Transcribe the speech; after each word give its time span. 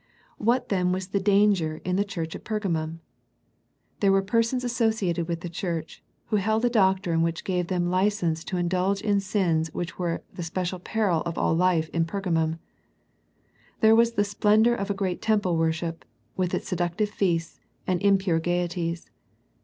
What 0.39 0.69
then 0.69 0.91
was 0.91 1.09
the 1.09 1.19
danger 1.19 1.79
in 1.85 1.95
the 1.95 2.03
church 2.03 2.35
at 2.35 2.43
Pergamum? 2.43 3.01
There 3.99 4.11
were 4.11 4.23
persons 4.23 4.63
associated 4.63 5.27
with 5.27 5.41
the 5.41 5.47
church, 5.47 6.01
who 6.29 6.37
held 6.37 6.65
a 6.65 6.71
doctrine 6.71 7.21
which 7.21 7.43
gave 7.43 7.67
them 7.67 7.91
license 7.91 8.43
to 8.45 8.57
indulge 8.57 9.01
in 9.01 9.19
sins 9.19 9.71
which 9.75 9.99
were 9.99 10.23
the 10.33 10.41
special 10.41 10.79
peril 10.79 11.21
of 11.27 11.37
all 11.37 11.53
life 11.53 11.87
in 11.89 12.05
Pergamum. 12.05 12.57
There 13.81 13.95
was 13.95 14.13
the 14.13 14.23
splendour 14.23 14.73
of 14.73 14.89
a 14.89 14.95
great 14.95 15.21
temple 15.21 15.55
worship, 15.55 16.03
with 16.35 16.55
its 16.55 16.67
seductive 16.67 17.09
feasts, 17.11 17.59
and 17.85 18.01
impure 18.01 18.39
gaieties. 18.39 19.11